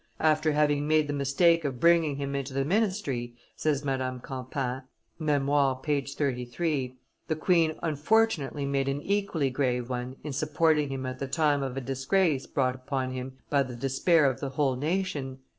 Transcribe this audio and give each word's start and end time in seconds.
"After 0.19 0.53
having 0.53 0.87
made 0.87 1.05
the 1.05 1.13
mistake 1.13 1.63
of 1.63 1.79
bringing 1.79 2.15
him 2.15 2.35
into 2.35 2.55
the 2.55 2.65
ministry," 2.65 3.35
says 3.55 3.85
Madame 3.85 4.19
Campan 4.19 4.81
[Memoires, 5.19 5.77
t. 5.85 5.95
i. 5.95 6.01
p. 6.01 6.05
33], 6.07 6.97
"the 7.27 7.35
queen 7.35 7.75
unfortunately 7.83 8.65
made 8.65 8.87
an 8.89 9.03
equally 9.03 9.51
grave 9.51 9.91
one 9.91 10.15
in 10.23 10.33
supporting 10.33 10.89
him 10.89 11.05
at 11.05 11.19
the 11.19 11.27
time 11.27 11.61
of 11.61 11.77
a 11.77 11.81
disgrace 11.81 12.47
brought 12.47 12.73
upon 12.73 13.11
him 13.11 13.37
by 13.51 13.61
the 13.61 13.75
despair 13.75 14.25
of 14.27 14.39
the 14.39 14.49
whole 14.49 14.75
nation. 14.75 15.37